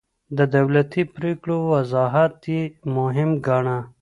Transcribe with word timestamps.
د 0.37 0.39
دولتي 0.55 1.03
پرېکړو 1.15 1.57
وضاحت 1.73 2.35
يې 2.53 2.61
مهم 2.97 3.29
ګاڼه. 3.45 3.77